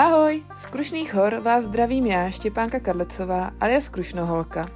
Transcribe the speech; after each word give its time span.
Ahoj, 0.00 0.42
z 0.56 0.66
Krušných 0.66 1.14
hor 1.14 1.34
vás 1.34 1.64
zdravím 1.64 2.06
já, 2.06 2.30
Štěpánka 2.30 2.80
Kadlecová, 2.80 3.50
alias 3.60 3.88
Krušnoholka. 3.88 4.68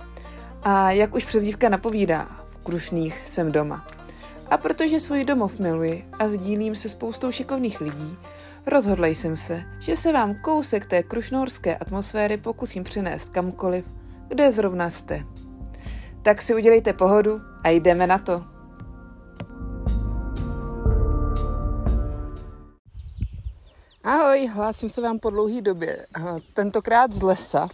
A 0.63 0.91
jak 0.91 1.15
už 1.15 1.25
přezdívka 1.25 1.69
napovídá, 1.69 2.29
v 2.51 2.57
Krušných 2.57 3.23
jsem 3.25 3.53
doma. 3.53 3.87
A 4.51 4.57
protože 4.57 5.01
svůj 5.01 5.25
domov 5.25 5.59
miluji 5.59 6.05
a 6.19 6.29
sdílím 6.29 6.75
se 6.75 6.89
spoustou 6.89 7.33
šikovných 7.33 7.81
lidí, 7.81 8.17
rozhodla 8.67 9.07
jsem 9.07 9.37
se, 9.37 9.63
že 9.79 9.97
se 9.97 10.13
vám 10.13 10.35
kousek 10.35 10.87
té 10.87 11.03
krušnohorské 11.03 11.77
atmosféry 11.77 12.37
pokusím 12.37 12.85
přinést 12.85 13.29
kamkoliv, 13.29 13.85
kde 14.29 14.53
zrovna 14.53 14.91
jste. 14.91 15.25
Tak 16.23 16.43
si 16.43 16.55
udělejte 16.55 16.93
pohodu 16.93 17.41
a 17.63 17.69
jdeme 17.69 18.07
na 18.07 18.19
to. 18.19 18.54
Ahoj, 24.07 24.47
hlásím 24.47 24.89
se 24.89 25.01
vám 25.01 25.19
po 25.19 25.31
dlouhé 25.31 25.61
době. 25.61 26.07
Tentokrát 26.55 27.13
z 27.13 27.23
lesa. 27.23 27.69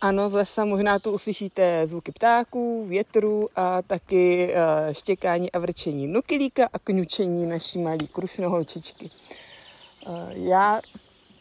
Ano, 0.00 0.30
z 0.30 0.32
lesa 0.32 0.64
možná 0.64 0.98
tu 0.98 1.12
uslyšíte 1.12 1.86
zvuky 1.86 2.12
ptáků, 2.12 2.84
větru 2.86 3.48
a 3.56 3.82
taky 3.82 4.54
eh, 4.54 4.94
štěkání 4.94 5.52
a 5.52 5.58
vrčení 5.58 6.06
nukilíka 6.06 6.68
a 6.72 6.78
kňučení 6.78 7.46
naší 7.46 7.78
malý 7.78 8.08
krušnoholčičky. 8.08 9.10
Eh, 9.10 10.10
já 10.30 10.80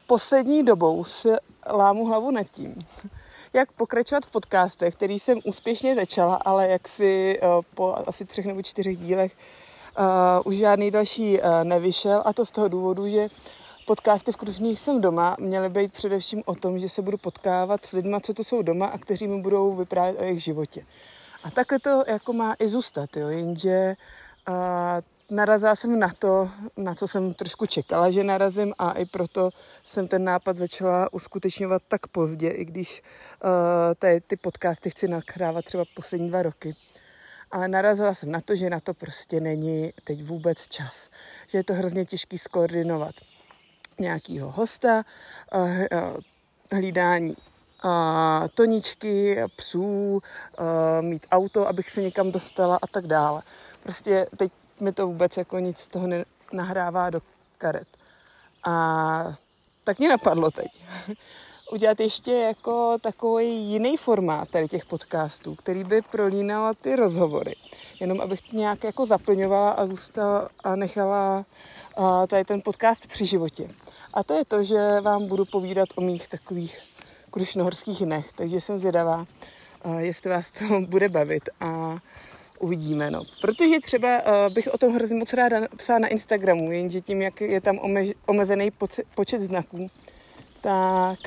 poslední 0.08 0.64
dobou 0.64 1.04
si 1.04 1.30
lámu 1.74 2.06
hlavu 2.06 2.32
nad 2.32 2.44
tím, 2.44 2.76
jak 3.54 3.72
pokračovat 3.72 4.26
v 4.26 4.32
podcastech, 4.32 4.96
který 4.96 5.20
jsem 5.20 5.40
úspěšně 5.44 5.96
začala, 5.96 6.36
ale 6.36 6.68
jak 6.68 6.88
si 6.88 7.40
eh, 7.42 7.48
po 7.76 7.96
asi 8.08 8.26
třech 8.26 8.46
nebo 8.46 8.62
čtyřech 8.62 8.98
dílech 8.98 9.38
už 10.46 10.56
žádný 10.56 10.92
další 10.92 11.40
nevyšel 11.64 12.22
a 12.26 12.34
to 12.34 12.46
z 12.46 12.52
toho 12.52 12.68
důvodu, 12.68 13.08
že 13.08 13.28
podcasty 13.86 14.32
v 14.32 14.36
Kružných 14.36 14.80
jsem 14.80 15.02
doma 15.02 15.36
měly 15.40 15.70
být 15.70 15.94
především 15.94 16.44
o 16.46 16.56
tom, 16.56 16.80
že 16.80 16.90
se 16.90 17.02
budu 17.02 17.18
potkávat 17.18 17.86
s 17.86 17.92
lidmi, 17.92 18.18
co 18.22 18.34
tu 18.34 18.44
jsou 18.44 18.62
doma 18.62 18.86
a 18.86 18.98
kteří 18.98 19.28
mi 19.28 19.42
budou 19.42 19.76
vyprávět 19.76 20.20
o 20.20 20.24
jejich 20.24 20.44
životě. 20.44 20.86
A 21.44 21.52
takhle 21.52 21.80
to 21.80 22.04
jako 22.08 22.34
má 22.34 22.56
i 22.60 22.68
zůstat, 22.68 23.18
jo, 23.18 23.28
jenže 23.28 23.96
uh, 24.50 24.56
narazila 25.38 25.76
jsem 25.76 26.00
na 26.00 26.10
to, 26.20 26.50
na 26.78 26.96
co 26.96 27.08
jsem 27.08 27.34
trošku 27.34 27.66
čekala, 27.66 28.12
že 28.12 28.24
narazím 28.24 28.74
a 28.78 28.92
i 28.92 29.06
proto 29.06 29.50
jsem 29.84 30.08
ten 30.08 30.24
nápad 30.24 30.58
začala 30.58 31.14
uskutečňovat 31.14 31.82
tak 31.88 32.08
pozdě, 32.08 32.50
i 32.50 32.66
když 32.66 33.04
uh, 33.44 33.50
ty, 34.00 34.22
ty 34.28 34.36
podcasty 34.36 34.90
chci 34.90 35.08
nakrávat 35.08 35.66
třeba 35.66 35.84
poslední 35.96 36.30
dva 36.30 36.44
roky. 36.44 36.76
Ale 37.52 37.68
narazila 37.68 38.14
jsem 38.14 38.32
na 38.32 38.42
to, 38.42 38.56
že 38.56 38.70
na 38.70 38.80
to 38.80 38.94
prostě 38.94 39.40
není 39.40 39.94
teď 40.04 40.24
vůbec 40.24 40.68
čas. 40.68 41.10
Že 41.48 41.58
je 41.58 41.64
to 41.64 41.74
hrozně 41.74 42.06
těžký 42.06 42.38
skoordinovat 42.38 43.16
nějakého 44.00 44.52
hosta, 44.52 45.04
hlídání 46.72 47.36
toničky, 48.54 49.44
psů, 49.56 50.22
mít 51.02 51.28
auto, 51.32 51.68
abych 51.68 51.90
se 51.90 52.02
někam 52.02 52.32
dostala 52.32 52.80
a 52.82 52.88
tak 52.88 53.08
dále. 53.08 53.42
Prostě 53.84 54.28
teď 54.38 54.52
mi 54.82 54.92
to 54.92 55.08
vůbec 55.08 55.38
jako 55.38 55.60
nic 55.60 55.78
z 55.78 55.88
toho 55.88 56.08
nahrává 56.54 57.10
do 57.10 57.22
karet. 57.58 57.88
A 58.64 59.38
tak 59.84 60.00
mě 60.00 60.10
napadlo 60.10 60.52
teď 60.52 60.68
udělat 61.72 62.00
ještě 62.00 62.32
jako 62.32 62.98
takový 63.02 63.62
jiný 63.62 63.98
formát 63.98 64.50
tady 64.50 64.68
těch 64.68 64.86
podcastů, 64.86 65.56
který 65.56 65.84
by 65.84 66.02
prolínala 66.02 66.74
ty 66.74 66.96
rozhovory. 66.96 67.56
Jenom 68.00 68.22
abych 68.22 68.52
nějak 68.54 68.84
jako 68.84 69.06
zaplňovala 69.06 69.70
a 69.70 69.86
zůstala 69.86 70.50
a 70.64 70.76
nechala 70.76 71.46
tady 72.28 72.44
ten 72.44 72.62
podcast 72.62 73.08
při 73.08 73.26
životě. 73.26 73.70
A 74.14 74.24
to 74.24 74.34
je 74.34 74.46
to, 74.46 74.64
že 74.64 75.02
vám 75.02 75.28
budu 75.28 75.46
povídat 75.46 75.90
o 75.96 76.02
mých 76.02 76.28
takových 76.28 76.80
krušnohorských 77.32 78.06
dnech, 78.06 78.34
takže 78.34 78.62
jsem 78.62 78.78
zvědavá, 78.78 79.26
jestli 79.98 80.30
vás 80.30 80.52
to 80.52 80.66
bude 80.88 81.10
bavit 81.10 81.50
a 81.60 81.98
uvidíme. 82.60 83.12
No. 83.12 83.22
Protože 83.42 83.80
třeba 83.80 84.22
bych 84.50 84.68
o 84.74 84.78
tom 84.78 84.94
hrozně 84.94 85.16
moc 85.16 85.34
ráda 85.34 85.58
psala 85.78 86.00
na 86.00 86.08
Instagramu, 86.08 86.72
jenže 86.72 87.02
tím, 87.02 87.22
jak 87.22 87.42
je 87.42 87.62
tam 87.62 87.80
omezený 88.26 88.72
počet 89.16 89.42
znaků, 89.42 89.88
tak 90.62 91.20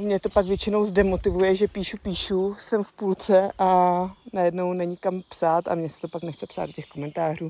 mě 0.00 0.20
to 0.20 0.28
pak 0.28 0.46
většinou 0.46 0.84
zdemotivuje, 0.84 1.56
že 1.56 1.68
píšu, 1.68 1.96
píšu, 2.02 2.56
jsem 2.58 2.84
v 2.84 2.92
půlce 2.92 3.50
a 3.58 4.00
najednou 4.32 4.72
není 4.72 4.96
kam 4.96 5.22
psát 5.28 5.68
a 5.68 5.74
mě 5.74 5.90
se 5.90 6.00
to 6.00 6.08
pak 6.08 6.22
nechce 6.22 6.46
psát 6.46 6.66
do 6.66 6.72
těch 6.72 6.86
komentářů 6.86 7.48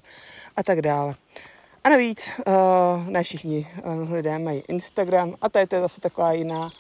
a 0.57 0.63
tak 0.63 0.83
dále. 0.83 1.15
A 1.85 1.89
navíc 1.89 2.31
uh, 2.47 3.09
ne 3.09 3.23
všichni 3.23 3.67
uh, 3.85 4.13
lidé 4.13 4.39
mají 4.39 4.63
Instagram 4.69 5.35
a 5.41 5.49
tady 5.49 5.67
to 5.67 5.75
je 5.75 5.81
zase 5.81 6.01
taková 6.01 6.33
jiná, 6.33 6.71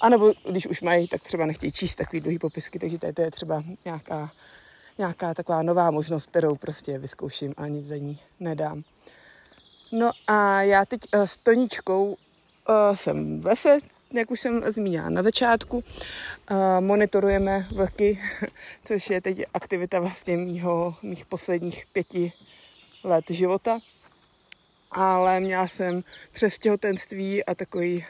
a 0.00 0.08
nebo 0.08 0.32
když 0.50 0.66
už 0.66 0.82
mají, 0.82 1.08
tak 1.08 1.22
třeba 1.22 1.46
nechtějí 1.46 1.72
číst 1.72 1.96
takový 1.96 2.20
dlouhý 2.20 2.38
popisky, 2.38 2.78
takže 2.78 2.98
tady 2.98 3.12
to 3.12 3.22
je 3.22 3.30
třeba 3.30 3.62
nějaká, 3.84 4.30
nějaká 4.98 5.34
taková 5.34 5.62
nová 5.62 5.90
možnost, 5.90 6.26
kterou 6.26 6.56
prostě 6.56 6.98
vyzkouším 6.98 7.54
a 7.56 7.66
nic 7.66 7.86
za 7.86 7.96
ní 7.96 8.20
nedám. 8.40 8.82
No 9.92 10.10
a 10.26 10.62
já 10.62 10.84
teď 10.84 11.00
uh, 11.14 11.22
s 11.22 11.36
Toničkou 11.36 12.04
uh, 12.06 12.16
jsem 12.94 13.40
v 13.40 13.46
lese, 13.46 13.78
jak 14.12 14.30
už 14.30 14.40
jsem 14.40 14.62
zmínila 14.72 15.10
na 15.10 15.22
začátku. 15.22 15.76
Uh, 15.76 16.56
monitorujeme 16.80 17.66
vlky, 17.70 18.18
což 18.84 19.10
je 19.10 19.20
teď 19.20 19.42
aktivita 19.54 20.00
vlastně 20.00 20.36
mýho, 20.36 20.94
mých 21.02 21.24
posledních 21.24 21.86
pěti 21.92 22.32
let 23.04 23.24
života 23.30 23.78
ale 24.96 25.40
měla 25.40 25.68
jsem 25.68 26.04
přes 26.32 26.58
těhotenství 26.58 27.44
a 27.44 27.54
takový 27.54 28.04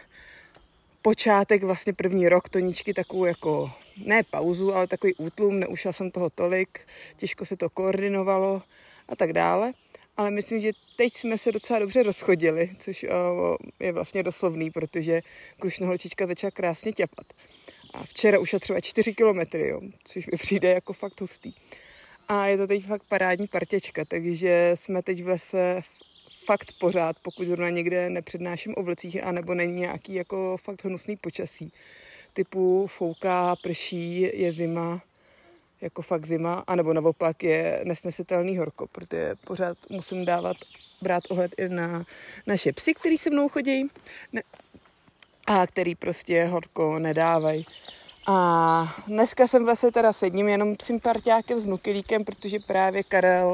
počátek, 1.03 1.63
vlastně 1.63 1.93
první 1.93 2.29
rok 2.29 2.49
Toničky, 2.49 2.95
takovou 2.95 3.25
jako, 3.25 3.71
ne 4.05 4.23
pauzu, 4.23 4.75
ale 4.75 4.87
takový 4.87 5.15
útlum, 5.15 5.61
neušla 5.61 5.93
jsem 5.93 6.11
toho 6.11 6.31
tolik, 6.31 6.87
těžko 7.17 7.45
se 7.45 7.57
to 7.57 7.71
koordinovalo 7.71 8.63
a 9.09 9.17
tak 9.17 9.33
dále. 9.33 9.73
Ale 10.17 10.31
myslím, 10.31 10.61
že 10.61 10.73
teď 10.97 11.15
jsme 11.15 11.39
se 11.39 11.53
docela 11.53 11.79
dobře 11.79 12.03
rozchodili, 12.03 12.71
což 12.79 13.03
uh, 13.05 13.11
je 13.81 13.93
vlastně 13.93 14.23
doslovný, 14.23 14.71
protože 14.71 15.21
krušná 15.59 15.87
holčička 15.87 16.27
začala 16.27 16.51
krásně 16.51 16.93
těpat. 16.93 17.27
A 17.95 18.05
včera 18.05 18.39
třeba 18.61 18.81
4 18.81 19.15
kilometry, 19.15 19.69
jo, 19.69 19.81
což 20.05 20.27
mi 20.27 20.39
přijde 20.39 20.71
jako 20.71 20.93
fakt 20.93 21.21
hustý. 21.21 21.53
A 22.29 22.47
je 22.47 22.57
to 22.57 22.67
teď 22.67 22.87
fakt 22.87 23.03
parádní 23.09 23.47
partěčka, 23.47 24.05
takže 24.05 24.73
jsme 24.75 25.03
teď 25.03 25.23
v 25.23 25.29
lese 25.29 25.83
fakt 26.45 26.73
pořád, 26.79 27.17
pokud 27.23 27.47
zrovna 27.47 27.71
někde 27.71 28.11
nepřednáším 28.11 28.75
o 28.77 28.83
vlcích, 28.83 29.25
anebo 29.25 29.55
není 29.55 29.73
nějaký 29.73 30.15
jako 30.15 30.57
fakt 30.57 30.85
hnusný 30.85 31.17
počasí. 31.17 31.73
Typu 32.33 32.87
fouká, 32.87 33.57
prší, 33.57 34.21
je 34.33 34.53
zima, 34.53 35.03
jako 35.81 36.03
fakt 36.03 36.27
zima, 36.27 36.65
anebo 36.67 36.93
naopak 36.93 37.43
je 37.43 37.81
nesnesitelný 37.85 38.59
horko, 38.59 38.87
protože 38.87 39.35
pořád 39.45 39.79
musím 39.91 40.25
dávat, 40.25 40.57
brát 41.03 41.23
ohled 41.31 41.53
i 41.59 41.69
na 41.69 42.05
naše 42.47 42.73
psy, 42.73 42.95
který 42.95 43.19
se 43.19 43.31
mnou 43.31 43.49
chodí 43.49 43.89
ne, 44.33 44.43
a 45.47 45.67
který 45.67 45.95
prostě 45.95 46.45
horko 46.45 46.99
nedávají. 46.99 47.67
A 48.27 48.97
dneska 49.07 49.47
jsem 49.47 49.65
vlastně 49.65 49.93
teda 49.93 50.13
s 50.13 50.23
jedním 50.23 50.49
jenom 50.49 50.77
psím 50.77 51.01
parťákem 51.01 51.61
s 51.61 51.67
nukilíkem, 51.67 52.25
protože 52.25 52.59
právě 52.59 53.03
Karel 53.03 53.53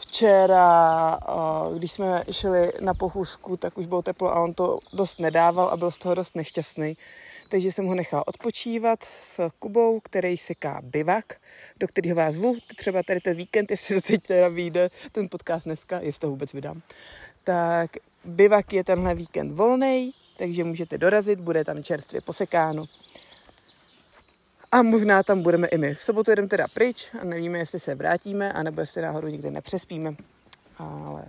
včera, 0.00 1.18
když 1.76 1.92
jsme 1.92 2.24
šli 2.30 2.72
na 2.80 2.94
pochůzku, 2.94 3.56
tak 3.56 3.78
už 3.78 3.86
bylo 3.86 4.02
teplo 4.02 4.28
a 4.28 4.40
on 4.40 4.54
to 4.54 4.78
dost 4.92 5.18
nedával 5.20 5.68
a 5.68 5.76
byl 5.76 5.90
z 5.90 5.98
toho 5.98 6.14
dost 6.14 6.36
nešťastný. 6.36 6.96
Takže 7.50 7.72
jsem 7.72 7.86
ho 7.86 7.94
nechala 7.94 8.28
odpočívat 8.28 9.04
s 9.04 9.50
Kubou, 9.58 10.00
který 10.00 10.36
seká 10.36 10.80
bivak, 10.82 11.24
do 11.80 11.88
kterého 11.88 12.16
vás 12.16 12.34
zvu, 12.34 12.56
třeba 12.76 13.02
tady 13.02 13.20
ten 13.20 13.36
víkend, 13.36 13.70
jestli 13.70 13.94
to 13.94 14.06
teď 14.06 14.22
teda 14.22 14.48
vyjde, 14.48 14.90
ten 15.12 15.28
podcast 15.28 15.64
dneska, 15.64 16.00
jestli 16.00 16.20
to 16.20 16.30
vůbec 16.30 16.52
vydám. 16.52 16.82
Tak 17.44 17.90
bivak 18.24 18.72
je 18.72 18.84
tenhle 18.84 19.14
víkend 19.14 19.52
volný, 19.52 20.14
takže 20.36 20.64
můžete 20.64 20.98
dorazit, 20.98 21.40
bude 21.40 21.64
tam 21.64 21.82
čerstvě 21.82 22.20
posekáno. 22.20 22.86
A 24.72 24.82
možná 24.82 25.22
tam 25.22 25.42
budeme 25.42 25.68
i 25.68 25.78
my. 25.78 25.94
V 25.94 26.02
sobotu 26.02 26.30
jedeme 26.30 26.48
teda 26.48 26.68
pryč 26.68 27.08
a 27.20 27.24
nevíme, 27.24 27.58
jestli 27.58 27.80
se 27.80 27.94
vrátíme, 27.94 28.52
anebo 28.52 28.80
jestli 28.80 29.02
náhodou 29.02 29.28
nikdy 29.28 29.50
nepřespíme. 29.50 30.14
Ale 30.78 31.24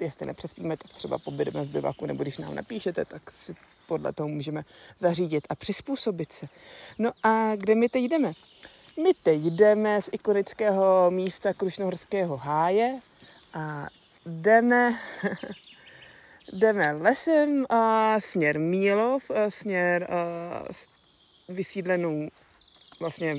jestli 0.00 0.26
nepřespíme, 0.26 0.76
tak 0.76 0.92
třeba 0.92 1.18
pobydeme 1.18 1.64
v 1.64 1.68
bivaku, 1.68 2.06
nebo 2.06 2.22
když 2.22 2.38
nám 2.38 2.54
napíšete, 2.54 3.04
tak 3.04 3.30
si 3.30 3.54
podle 3.90 4.12
toho 4.12 4.28
můžeme 4.28 4.62
zařídit 4.98 5.46
a 5.48 5.54
přizpůsobit 5.54 6.32
se. 6.32 6.46
No 6.98 7.10
a 7.22 7.56
kde 7.56 7.74
my 7.74 7.88
teď 7.88 8.04
jdeme? 8.04 8.32
My 9.02 9.14
teď 9.22 9.40
jdeme 9.40 10.02
z 10.02 10.08
ikonického 10.12 11.10
místa 11.10 11.54
Krušnohorského 11.54 12.36
háje 12.36 13.00
a 13.54 13.86
jdeme, 14.26 14.98
jdeme 16.52 16.92
lesem 16.92 17.66
a 17.68 18.14
směr 18.20 18.58
Mílov, 18.58 19.30
a 19.30 19.50
směr 19.50 20.06
a, 20.10 20.16
vysídlenou 21.48 22.28
vlastně 23.00 23.36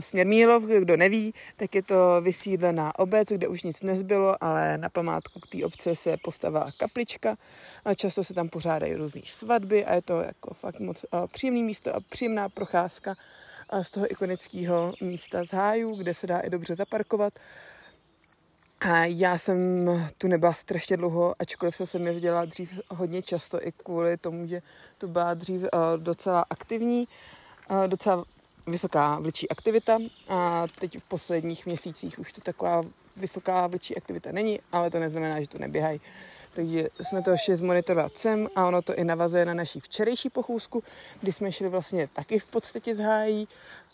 směr 0.00 0.26
Mílov, 0.26 0.62
kdo 0.62 0.96
neví, 0.96 1.34
tak 1.56 1.74
je 1.74 1.82
to 1.82 2.20
vysídlená 2.20 2.98
obec, 2.98 3.28
kde 3.28 3.48
už 3.48 3.62
nic 3.62 3.82
nezbylo, 3.82 4.44
ale 4.44 4.78
na 4.78 4.88
památku 4.88 5.40
k 5.40 5.46
té 5.46 5.64
obce 5.64 5.96
se 5.96 6.16
postavila 6.24 6.70
kaplička 6.76 7.36
a 7.84 7.94
často 7.94 8.24
se 8.24 8.34
tam 8.34 8.48
pořádají 8.48 8.94
různé 8.94 9.20
svatby 9.26 9.84
a 9.84 9.94
je 9.94 10.02
to 10.02 10.20
jako 10.20 10.54
fakt 10.54 10.80
moc 10.80 11.04
příjemné 11.32 11.62
místo 11.62 11.96
a 11.96 12.00
příjemná 12.00 12.48
procházka 12.48 13.14
z 13.82 13.90
toho 13.90 14.12
ikonického 14.12 14.94
místa 15.00 15.44
z 15.44 15.52
hájů, 15.52 15.96
kde 15.96 16.14
se 16.14 16.26
dá 16.26 16.40
i 16.40 16.50
dobře 16.50 16.74
zaparkovat. 16.74 17.32
A 18.80 19.04
já 19.04 19.38
jsem 19.38 19.88
tu 20.18 20.28
nebyla 20.28 20.52
strašně 20.52 20.96
dlouho, 20.96 21.34
ačkoliv 21.38 21.76
jsem 21.76 21.86
sem 21.86 22.06
jezdila 22.06 22.44
dřív 22.44 22.80
hodně 22.90 23.22
často 23.22 23.66
i 23.66 23.72
kvůli 23.72 24.16
tomu, 24.16 24.46
že 24.46 24.62
tu 24.98 25.08
byla 25.08 25.34
dřív 25.34 25.62
docela 25.96 26.44
aktivní, 26.50 27.08
docela 27.86 28.24
vysoká 28.66 29.18
vlčí 29.18 29.48
aktivita 29.48 29.98
a 30.28 30.66
teď 30.78 30.98
v 30.98 31.08
posledních 31.08 31.66
měsících 31.66 32.18
už 32.18 32.32
tu 32.32 32.40
taková 32.40 32.82
vysoká 33.16 33.66
vlčí 33.66 33.96
aktivita 33.96 34.32
není, 34.32 34.60
ale 34.72 34.90
to 34.90 34.98
neznamená, 34.98 35.40
že 35.40 35.48
tu 35.48 35.58
neběhají. 35.58 36.00
Takže 36.54 36.88
jsme 37.00 37.22
to 37.22 37.36
šli 37.36 37.56
zmonitorovat 37.56 38.18
sem 38.18 38.48
a 38.56 38.66
ono 38.66 38.82
to 38.82 38.94
i 38.94 39.04
navazuje 39.04 39.44
na 39.44 39.54
naší 39.54 39.80
včerejší 39.80 40.30
pochůzku, 40.30 40.82
kdy 41.20 41.32
jsme 41.32 41.52
šli 41.52 41.68
vlastně 41.68 42.08
taky 42.12 42.38
v 42.38 42.46
podstatě 42.46 42.94
z 42.94 42.98
hájí 42.98 43.48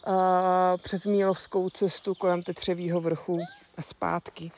a 0.04 0.76
přes 0.82 1.04
Mílovskou 1.04 1.70
cestu 1.70 2.14
kolem 2.14 2.42
Tetřevýho 2.42 3.00
vrchu 3.00 3.38
a 3.76 3.82
zpátky. 3.82 4.52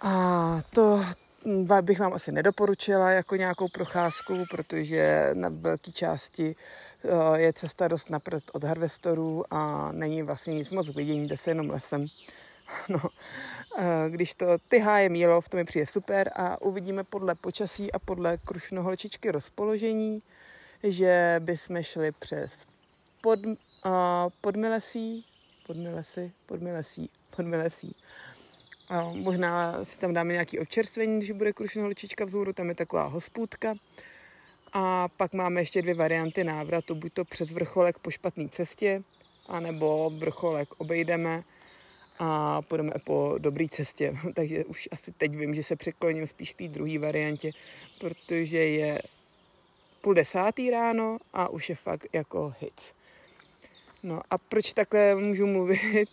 A 0.00 0.60
to 0.74 1.04
bych 1.80 2.00
vám 2.00 2.12
asi 2.12 2.32
nedoporučila 2.32 3.10
jako 3.10 3.36
nějakou 3.36 3.68
procházku, 3.68 4.44
protože 4.50 5.30
na 5.34 5.48
velké 5.52 5.92
části 5.92 6.56
je 7.34 7.52
cesta 7.52 7.88
dost 7.88 8.10
napřed 8.10 8.44
od 8.52 8.64
harvestorů 8.64 9.44
a 9.50 9.92
není 9.92 10.22
vlastně 10.22 10.54
nic 10.54 10.70
moc 10.70 10.88
vidění, 10.88 11.28
jde 11.28 11.36
se 11.36 11.50
jenom 11.50 11.70
lesem. 11.70 12.06
No, 12.88 13.00
když 14.08 14.34
to 14.34 14.46
ty 14.68 14.78
háje 14.78 15.08
mílo, 15.08 15.40
v 15.40 15.48
tom 15.48 15.58
mi 15.58 15.64
přijde 15.64 15.86
super 15.86 16.30
a 16.36 16.62
uvidíme 16.62 17.04
podle 17.04 17.34
počasí 17.34 17.92
a 17.92 17.98
podle 17.98 18.38
krušnoholčičky 18.38 19.30
rozpoložení, 19.30 20.22
že 20.82 21.36
bychom 21.38 21.82
šli 21.82 22.12
přes 22.12 22.64
pod, 23.20 23.38
uh, 23.46 23.52
podmilesí, 24.40 25.26
podmilesí, 25.66 26.32
podmilesí, 26.46 27.10
podmilesí. 27.36 27.96
A 28.88 29.02
možná 29.02 29.84
si 29.84 29.98
tam 29.98 30.14
dáme 30.14 30.32
nějaký 30.32 30.58
občerstvení, 30.58 31.18
když 31.18 31.30
bude 31.30 31.52
krušnoholčička 31.52 32.24
vzhůru, 32.24 32.52
tam 32.52 32.68
je 32.68 32.74
taková 32.74 33.04
hospůdka. 33.04 33.74
A 34.72 35.08
pak 35.16 35.32
máme 35.32 35.60
ještě 35.60 35.82
dvě 35.82 35.94
varianty 35.94 36.44
návratu, 36.44 36.94
buď 36.94 37.12
to 37.12 37.24
přes 37.24 37.50
vrcholek 37.50 37.98
po 37.98 38.10
špatné 38.10 38.48
cestě, 38.48 39.02
anebo 39.46 40.10
vrcholek 40.18 40.68
obejdeme 40.78 41.44
a 42.18 42.62
půjdeme 42.62 42.92
po 43.04 43.34
dobré 43.38 43.68
cestě. 43.68 44.16
Takže 44.34 44.64
už 44.64 44.88
asi 44.92 45.12
teď 45.12 45.36
vím, 45.36 45.54
že 45.54 45.62
se 45.62 45.76
překloním 45.76 46.26
spíš 46.26 46.54
k 46.54 46.58
té 46.58 46.68
druhé 46.68 46.98
variantě, 46.98 47.52
protože 47.98 48.58
je 48.58 49.02
půl 50.00 50.14
desátý 50.14 50.70
ráno 50.70 51.18
a 51.32 51.48
už 51.48 51.68
je 51.68 51.74
fakt 51.74 52.06
jako 52.12 52.54
hit. 52.60 52.94
No 54.02 54.20
a 54.30 54.38
proč 54.38 54.72
takhle 54.72 55.14
můžu 55.14 55.46
mluvit? 55.46 56.08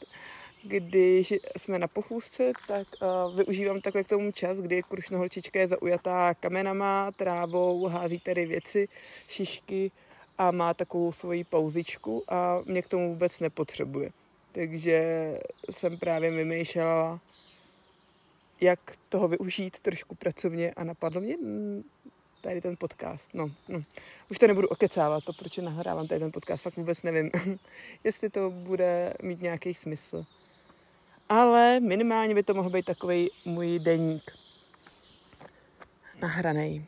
Když 0.67 1.33
jsme 1.57 1.79
na 1.79 1.87
pochůzce, 1.87 2.51
tak 2.67 2.87
uh, 3.01 3.35
využívám 3.35 3.81
takhle 3.81 4.03
k 4.03 4.07
tomu 4.07 4.31
čas, 4.31 4.57
kdy 4.57 4.83
krušnoholčička 4.83 5.59
je 5.59 5.67
zaujatá 5.67 6.33
kamenama, 6.33 7.11
trávou, 7.11 7.85
hází 7.85 8.19
tady 8.19 8.45
věci, 8.45 8.87
šišky 9.27 9.91
a 10.37 10.51
má 10.51 10.73
takovou 10.73 11.11
svoji 11.11 11.43
pauzičku 11.43 12.23
a 12.27 12.61
mě 12.65 12.81
k 12.81 12.87
tomu 12.87 13.09
vůbec 13.09 13.39
nepotřebuje. 13.39 14.09
Takže 14.51 15.39
jsem 15.69 15.97
právě 15.97 16.31
vymýšlela, 16.31 17.19
jak 18.61 18.79
toho 19.09 19.27
využít 19.27 19.79
trošku 19.79 20.15
pracovně 20.15 20.71
a 20.71 20.83
napadlo 20.83 21.21
mě 21.21 21.37
mm, 21.37 21.83
tady 22.41 22.61
ten 22.61 22.77
podcast. 22.77 23.33
No, 23.33 23.51
no. 23.67 23.81
Už 24.31 24.37
to 24.37 24.47
nebudu 24.47 24.67
okecávat, 24.67 25.23
to 25.23 25.33
proč 25.33 25.57
nahrávám 25.57 26.07
tady 26.07 26.19
ten 26.19 26.31
podcast, 26.31 26.63
fakt 26.63 26.77
vůbec 26.77 27.03
nevím, 27.03 27.31
jestli 28.03 28.29
to 28.29 28.49
bude 28.49 29.13
mít 29.23 29.41
nějaký 29.41 29.73
smysl. 29.73 30.25
Ale 31.29 31.79
minimálně 31.79 32.35
by 32.35 32.43
to 32.43 32.53
mohl 32.53 32.69
být 32.69 32.85
takový 32.85 33.31
můj 33.45 33.79
deník 33.79 34.31
nahranej. 36.21 36.85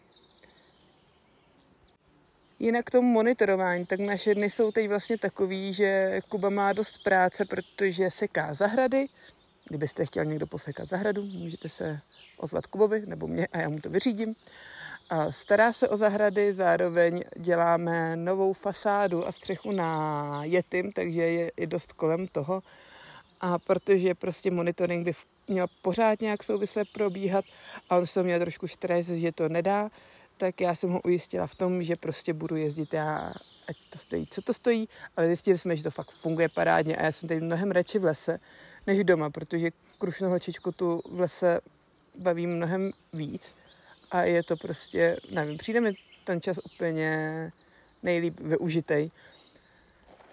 Jinak 2.60 2.86
k 2.86 2.92
tomu 2.92 3.12
monitorování, 3.12 3.86
tak 3.86 4.00
naše 4.00 4.36
dny 4.36 4.50
jsou 4.50 4.72
teď 4.72 4.90
vlastně 4.90 5.18
takový, 5.18 5.74
že 5.74 6.20
Kuba 6.30 6.50
má 6.50 6.74
dost 6.74 7.04
práce, 7.04 7.46
protože 7.46 8.12
seká 8.12 8.54
zahrady. 8.54 9.08
Kdybyste 9.70 10.06
chtěl 10.06 10.26
někdo 10.26 10.48
posekat 10.48 10.90
zahradu, 10.90 11.22
můžete 11.22 11.70
se 11.70 12.00
ozvat 12.38 12.68
Kubovi 12.68 13.04
nebo 13.06 13.28
mě 13.28 13.48
a 13.48 13.58
já 13.58 13.70
mu 13.70 13.80
to 13.80 13.90
vyřídím. 13.90 14.36
A 15.10 15.32
stará 15.32 15.74
se 15.74 15.90
o 15.90 15.98
zahrady, 15.98 16.54
zároveň 16.54 17.24
děláme 17.38 18.16
novou 18.16 18.54
fasádu 18.54 19.28
a 19.28 19.32
střechu 19.32 19.72
na 19.72 20.42
Jetim, 20.44 20.92
takže 20.92 21.22
je 21.22 21.50
i 21.58 21.68
dost 21.68 21.94
kolem 21.94 22.28
toho. 22.28 22.64
A 23.42 23.60
protože 23.60 24.16
prostě 24.16 24.52
monitoring 24.52 25.06
by 25.06 25.14
měl 25.48 25.68
pořád 25.82 26.22
nějak 26.22 26.44
souvisle 26.44 26.86
probíhat 26.86 27.46
a 27.90 27.98
on 27.98 28.06
se 28.06 28.24
měl 28.24 28.40
trošku 28.40 28.68
stres, 28.68 29.08
že 29.08 29.32
to 29.32 29.50
nedá, 29.50 29.90
tak 30.38 30.62
já 30.62 30.76
jsem 30.76 30.90
ho 30.90 31.02
ujistila 31.02 31.48
v 31.48 31.56
tom, 31.56 31.84
že 31.84 31.96
prostě 31.96 32.34
budu 32.34 32.56
jezdit 32.56 32.94
já, 32.94 33.34
ať 33.68 33.78
to 33.90 34.00
stojí, 34.00 34.28
co 34.30 34.42
to 34.42 34.54
stojí, 34.54 34.90
ale 35.18 35.28
zjistili 35.28 35.58
jsme, 35.58 35.76
že 35.76 35.84
to 35.84 35.92
fakt 35.92 36.12
funguje 36.12 36.50
parádně 36.50 36.96
a 36.96 37.04
já 37.06 37.12
jsem 37.12 37.30
tady 37.30 37.42
mnohem 37.42 37.72
radši 37.72 38.00
v 38.00 38.04
lese, 38.04 38.40
než 38.88 39.04
doma, 39.04 39.30
protože 39.30 39.72
krušnou 39.98 40.30
holčičku 40.30 40.72
tu 40.72 41.02
v 41.12 41.20
lese 41.20 41.60
baví 42.16 42.48
mnohem 42.48 42.92
víc 43.14 43.56
a 44.12 44.24
je 44.24 44.44
to 44.44 44.58
prostě, 44.58 45.18
nevím, 45.32 45.58
přijde 45.58 45.82
mi 45.82 45.94
ten 46.26 46.42
čas 46.42 46.58
úplně 46.66 47.52
nejlíp 48.04 48.40
využitej. 48.40 49.12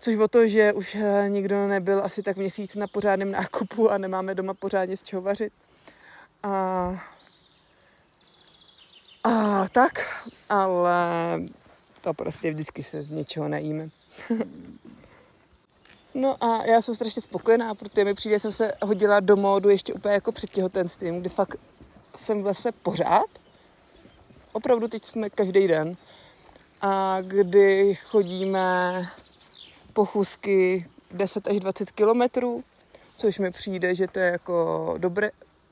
Což 0.07 0.17
o 0.17 0.29
to, 0.29 0.49
že 0.49 0.73
už 0.73 0.95
eh, 0.95 1.29
nikdo 1.29 1.69
nebyl 1.69 2.05
asi 2.05 2.23
tak 2.23 2.37
měsíc 2.37 2.75
na 2.75 2.87
pořádném 2.87 3.31
nákupu 3.31 3.91
a 3.91 3.99
nemáme 3.99 4.35
doma 4.35 4.55
pořádně 4.55 4.97
z 4.97 5.03
čeho 5.03 5.23
vařit. 5.23 5.53
A 6.43 7.05
a 9.25 9.69
tak, 9.69 10.25
ale 10.49 10.99
to 12.01 12.15
prostě 12.15 12.51
vždycky 12.51 12.83
se 12.83 13.03
z 13.03 13.11
něčeho 13.11 13.49
najíme. 13.49 13.89
no 16.15 16.45
a 16.45 16.65
já 16.65 16.83
jsem 16.83 16.95
strašně 16.95 17.23
spokojená, 17.23 17.75
protože 17.75 18.05
mi 18.05 18.15
přijde, 18.15 18.41
jsem 18.41 18.53
se 18.53 18.73
hodila 18.83 19.21
do 19.21 19.37
módu 19.37 19.69
ještě 19.69 19.95
úplně 19.95 20.15
jako 20.15 20.33
před 20.33 20.51
těhotenstvím, 20.51 21.21
kdy 21.21 21.29
fakt 21.29 21.57
jsem 22.17 22.43
v 22.43 22.47
lese 22.47 22.73
pořád. 22.73 23.31
Opravdu 24.53 24.89
teď 24.89 25.05
jsme 25.05 25.31
každý 25.31 25.69
den. 25.69 25.97
A 26.81 27.19
kdy 27.21 27.95
chodíme 27.95 29.09
pochůzky 29.97 30.87
10 31.11 31.49
až 31.49 31.61
20 31.61 31.91
kilometrů, 31.91 32.65
což 33.17 33.39
mi 33.39 33.51
přijde, 33.51 33.95
že 33.95 34.07
to 34.09 34.19
je 34.19 34.31
jako 34.31 34.95
dobré, 34.99 35.31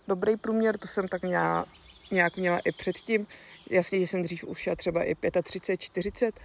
dobrý 0.08 0.36
průměr, 0.36 0.78
to 0.78 0.88
jsem 0.88 1.08
tak 1.08 1.22
měla 1.22 1.66
nějak 2.10 2.36
měla 2.36 2.58
i 2.58 2.72
předtím. 2.72 3.26
Jasně, 3.70 4.00
že 4.00 4.06
jsem 4.06 4.22
dřív 4.22 4.44
už 4.44 4.68
třeba 4.76 5.04
i 5.04 5.14
35, 5.42 5.80
40, 5.80 6.40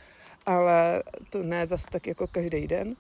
ale 0.46 1.04
to 1.30 1.44
ne 1.44 1.68
zas 1.68 1.86
tak 1.92 2.08
jako 2.08 2.28
každý 2.28 2.68
den. 2.68 2.96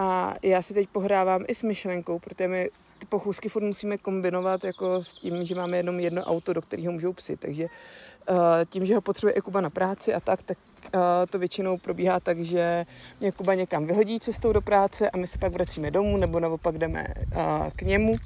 A 0.00 0.34
já 0.42 0.62
si 0.62 0.74
teď 0.74 0.88
pohrávám 0.88 1.44
i 1.48 1.54
s 1.54 1.62
myšlenkou, 1.62 2.18
protože 2.18 2.48
my 2.48 2.70
ty 2.98 3.06
pochůzky 3.06 3.48
furt 3.48 3.62
musíme 3.62 3.98
kombinovat 3.98 4.64
jako 4.64 5.04
s 5.04 5.12
tím, 5.12 5.44
že 5.44 5.54
máme 5.54 5.76
jenom 5.76 6.00
jedno 6.00 6.22
auto, 6.22 6.52
do 6.52 6.62
kterého 6.62 6.92
můžou 6.92 7.12
psi. 7.12 7.36
Takže 7.36 7.64
uh, 7.64 8.36
tím, 8.68 8.86
že 8.86 8.94
ho 8.94 9.00
potřebuje 9.00 9.34
i 9.34 9.40
Kuba 9.40 9.60
na 9.60 9.70
práci 9.70 10.14
a 10.14 10.20
tak, 10.20 10.42
tak 10.42 10.58
uh, 10.94 11.00
to 11.30 11.38
většinou 11.38 11.78
probíhá 11.78 12.20
tak, 12.20 12.40
že 12.40 12.86
mě 13.20 13.32
Kuba 13.32 13.54
někam 13.54 13.86
vyhodí 13.86 14.20
cestou 14.20 14.52
do 14.52 14.60
práce 14.60 15.10
a 15.10 15.16
my 15.16 15.26
se 15.26 15.38
pak 15.38 15.52
vracíme 15.52 15.90
domů, 15.90 16.16
nebo 16.16 16.40
naopak 16.40 16.78
jdeme 16.78 17.06
uh, 17.36 17.70
k 17.76 17.82
němu 17.82 18.16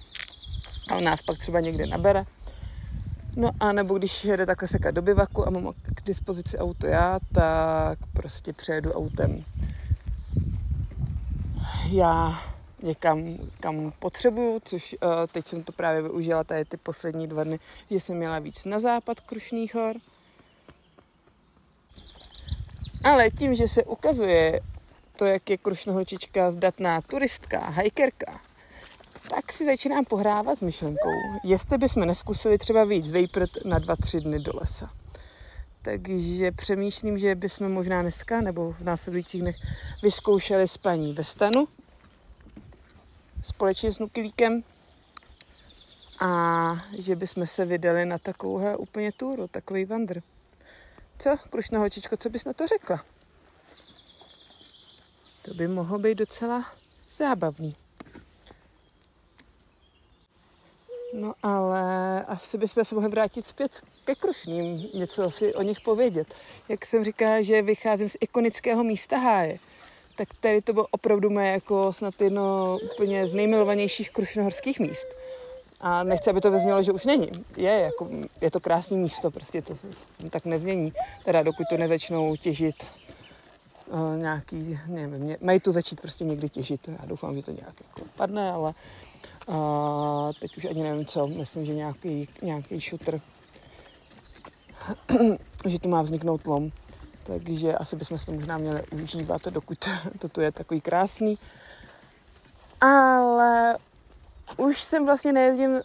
a 0.90 0.97
on 0.97 1.04
nás 1.04 1.23
pak 1.23 1.38
třeba 1.38 1.61
někde 1.61 1.87
nabere. 1.87 2.25
No 3.37 3.50
a 3.61 3.73
nebo 3.73 3.99
když 3.99 4.25
jede 4.25 4.47
takhle 4.47 4.69
sekat 4.69 4.95
do 4.95 5.02
bivaku 5.02 5.47
a 5.47 5.50
mám 5.50 5.73
k 5.83 6.02
dispozici 6.07 6.59
auto 6.59 6.87
já, 6.87 7.19
tak 7.33 7.99
prostě 8.12 8.52
přejedu 8.52 8.93
autem 8.93 9.45
já 11.91 12.43
někam, 12.83 13.38
kam 13.61 13.93
potřebuju, 13.99 14.61
což 14.64 14.97
uh, 15.03 15.09
teď 15.33 15.47
jsem 15.47 15.62
to 15.62 15.73
právě 15.73 16.03
využila 16.03 16.45
tady 16.45 16.64
ty 16.64 16.76
poslední 16.76 17.26
dva 17.26 17.45
dny, 17.45 17.59
že 17.91 18.00
jsem 18.00 18.17
měla 18.17 18.38
víc 18.38 18.64
na 18.64 18.79
západ 18.79 19.21
Krušných 19.21 19.75
hor. 19.75 19.97
Ale 23.05 23.31
tím, 23.31 23.55
že 23.55 23.69
se 23.69 23.85
ukazuje 23.85 24.61
to, 25.17 25.25
jak 25.25 25.50
je 25.50 25.59
Krušnoholčička 25.59 26.53
zdatná 26.53 27.00
turistka, 27.00 27.59
hajkerka, 27.59 28.41
tak 29.31 29.53
si 29.53 29.67
začínám 29.67 30.05
pohrávat 30.05 30.59
s 30.59 30.62
myšlenkou, 30.62 31.11
jestli 31.45 31.79
bychom 31.79 32.07
neskusili 32.07 32.59
třeba 32.59 32.85
víc 32.85 33.11
vejprt 33.11 33.50
na 33.64 33.79
dva, 33.79 33.97
tři 33.97 34.21
dny 34.21 34.38
do 34.38 34.53
lesa. 34.55 34.91
Takže 35.85 36.53
přemýšlím, 36.53 37.19
že 37.19 37.35
bychom 37.35 37.73
možná 37.73 38.03
dneska 38.03 38.41
nebo 38.41 38.73
v 38.73 38.81
následujících 38.81 39.41
dnech 39.41 39.57
vyzkoušeli 40.03 40.69
spaní 40.69 41.12
ve 41.12 41.25
stanu 41.25 41.69
společně 43.43 43.93
s 43.93 43.99
Nukilíkem 43.99 44.62
a 46.21 46.73
že 46.99 47.17
bychom 47.17 47.47
se 47.47 47.64
vydali 47.64 48.07
na 48.07 48.19
takovouhle 48.19 48.76
úplně 48.76 49.12
túru, 49.12 49.49
takový 49.49 49.85
vandr. 49.85 50.23
Co, 51.19 51.37
krušná 51.50 51.79
holčičko, 51.79 52.17
co 52.17 52.31
bys 52.31 52.45
na 52.45 52.53
to 52.53 52.67
řekla? 52.67 53.05
To 55.43 55.55
by 55.55 55.69
mohlo 55.69 55.99
být 55.99 56.19
docela 56.19 56.73
zábavný. 57.11 57.76
No 61.16 61.35
ale 61.42 62.25
asi 62.25 62.59
bychom 62.59 62.85
se 62.85 62.94
mohli 62.94 63.11
vrátit 63.11 63.47
zpět 63.47 63.80
ke 64.04 64.14
Krušným, 64.14 64.87
něco 64.94 65.30
si 65.30 65.54
o 65.54 65.62
nich 65.62 65.80
povědět. 65.80 66.35
Jak 66.68 66.87
jsem 66.87 67.04
říkala, 67.04 67.42
že 67.42 67.62
vycházím 67.62 68.09
z 68.09 68.16
ikonického 68.21 68.85
místa 68.85 69.18
Háje, 69.18 69.59
tak 70.16 70.28
tady 70.40 70.62
to 70.62 70.73
bylo 70.73 70.87
opravdu 70.90 71.30
moje 71.30 71.50
jako 71.50 71.92
snad 71.92 72.21
jedno 72.21 72.78
úplně 72.92 73.28
z 73.28 73.35
nejmilovanějších 73.35 74.11
krušnohorských 74.11 74.80
míst. 74.80 75.06
A 75.80 76.04
nechci, 76.04 76.30
aby 76.30 76.40
to 76.40 76.50
vyznělo, 76.50 76.83
že 76.83 76.92
už 76.92 77.04
není. 77.04 77.30
Je, 77.56 77.71
jako, 77.73 78.09
je 78.40 78.50
to 78.50 78.61
krásné 78.61 78.97
místo, 78.97 79.30
prostě 79.30 79.62
to 79.62 79.75
tak 80.30 80.44
nezmění. 80.44 80.92
Teda 81.25 81.42
dokud 81.42 81.66
to 81.71 81.76
nezačnou 81.76 82.37
těžit 82.37 82.87
uh, 83.87 84.16
nějaký, 84.16 84.78
nevím, 84.87 85.37
mají 85.40 85.61
tu 85.61 85.73
začít 85.73 86.00
prostě 86.00 86.25
někdy 86.25 86.49
těžit. 86.49 86.88
Já 86.88 87.06
doufám, 87.06 87.37
že 87.37 87.42
to 87.42 87.50
nějak 87.50 87.75
jako 87.88 88.11
padne, 88.16 88.52
ale 88.52 88.75
uh, 89.47 90.33
teď 90.41 90.57
už 90.57 90.65
ani 90.65 90.83
nevím 90.83 91.07
co. 91.07 91.27
Myslím, 91.27 91.65
že 91.67 91.75
nějaký, 91.75 92.29
nějaký 92.43 92.81
šutr, 92.81 93.21
že 95.67 95.79
tu 95.79 95.89
má 95.89 96.03
vzniknout 96.03 96.47
lom. 96.47 96.71
Takže 97.23 97.75
asi 97.75 97.97
bychom 97.97 98.19
si 98.19 98.27
to 98.27 98.33
možná 98.33 98.59
měli 98.59 98.83
užívat, 99.03 99.45
dokud 99.45 99.79
to 100.19 100.29
tu 100.29 100.41
je 100.41 100.53
takový 100.53 100.81
krásný. 100.81 101.39
Ale 102.81 103.79
už 104.57 104.83
jsem 104.83 105.07
vlastně 105.07 105.33
nejezdím 105.33 105.81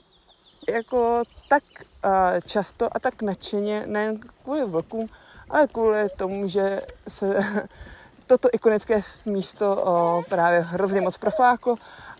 jako 0.73 1.23
tak 1.49 1.63
uh, 2.05 2.11
často 2.45 2.95
a 2.95 2.99
tak 2.99 3.21
nadšeně, 3.21 3.83
nejen 3.85 4.19
kvůli 4.43 4.65
vlkům, 4.65 5.09
ale 5.49 5.67
kvůli 5.67 6.09
tomu, 6.09 6.47
že 6.47 6.81
se 7.07 7.39
toto 8.27 8.49
ikonické 8.53 9.01
místo 9.25 9.75
uh, 9.75 10.23
právě 10.23 10.59
hrozně 10.59 11.01
moc 11.01 11.17
profláklo 11.17 11.75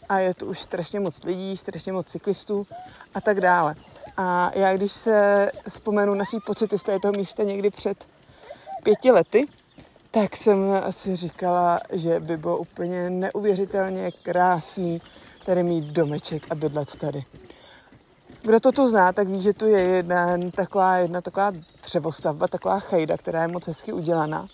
a 0.10 0.20
je 0.20 0.34
tu 0.34 0.46
už 0.46 0.62
strašně 0.62 1.00
moc 1.00 1.24
lidí, 1.24 1.58
strašně 1.58 1.94
moc 1.94 2.08
cyklistů 2.08 2.68
a 3.14 3.22
tak 3.22 3.42
dále. 3.42 3.76
A 4.18 4.52
já 4.56 4.74
když 4.78 4.92
se 4.92 5.52
vzpomenu 5.70 6.14
na 6.14 6.26
svý 6.26 6.40
pocity 6.46 6.80
z 6.80 6.84
této 6.84 7.12
místa 7.12 7.44
někdy 7.44 7.70
před 7.70 8.08
pěti 8.84 9.12
lety, 9.12 9.48
tak 10.12 10.36
jsem 10.36 10.60
si 10.90 11.16
říkala, 11.16 11.80
že 11.92 12.20
by 12.20 12.38
bylo 12.38 12.58
úplně 12.58 13.10
neuvěřitelně 13.10 14.12
krásný 14.12 15.02
tady 15.46 15.64
mít 15.64 15.86
domeček 15.86 16.44
a 16.50 16.56
bydlet 16.56 16.96
tady. 16.96 17.24
Kdo 18.42 18.60
to 18.60 18.72
tu 18.72 18.90
zná, 18.90 19.14
tak 19.14 19.28
ví, 19.28 19.42
že 19.42 19.54
tu 19.54 19.68
je 19.68 19.82
jedna 19.82 20.38
taková, 20.56 20.98
jedna 20.98 21.22
taková 21.22 21.52
dřevostavba, 21.84 22.48
taková 22.48 22.80
chajda, 22.80 23.18
která 23.18 23.42
je 23.42 23.48
moc 23.48 23.68
hezky 23.68 23.94
udělaná. 23.94 24.48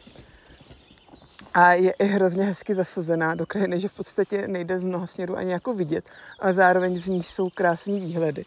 A 1.55 1.73
je 1.73 1.91
i 1.91 2.05
hrozně 2.05 2.43
hezky 2.43 2.73
zasazená 2.73 3.35
do 3.35 3.45
krajiny, 3.45 3.79
že 3.79 3.87
v 3.87 3.93
podstatě 3.93 4.47
nejde 4.47 4.79
z 4.79 4.83
mnoha 4.83 5.07
směrů 5.07 5.37
ani 5.37 5.51
jako 5.51 5.73
vidět, 5.73 6.05
ale 6.39 6.53
zároveň 6.53 6.97
z 6.97 7.07
ní 7.07 7.23
jsou 7.23 7.49
krásné 7.49 7.99
výhledy. 7.99 8.45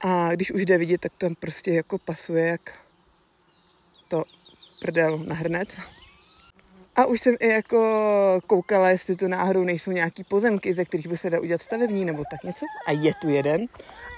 A 0.00 0.34
když 0.34 0.50
už 0.50 0.64
jde 0.64 0.78
vidět, 0.78 1.00
tak 1.00 1.12
tam 1.18 1.34
prostě 1.34 1.72
jako 1.72 1.98
pasuje 1.98 2.46
jak 2.46 2.60
to 4.08 4.22
prdel 4.80 5.18
na 5.18 5.34
hrnec. 5.34 5.78
A 6.96 7.06
už 7.06 7.20
jsem 7.20 7.36
i 7.40 7.48
jako 7.48 8.40
koukala, 8.46 8.88
jestli 8.88 9.16
tu 9.16 9.28
náhodou 9.28 9.64
nejsou 9.64 9.90
nějaký 9.90 10.24
pozemky, 10.24 10.74
ze 10.74 10.84
kterých 10.84 11.06
by 11.06 11.16
se 11.16 11.30
dal 11.30 11.42
udělat 11.42 11.62
stavební 11.62 12.04
nebo 12.04 12.22
tak 12.30 12.44
něco. 12.44 12.66
A 12.86 12.92
je 12.92 13.14
tu 13.14 13.28
jeden. 13.28 13.66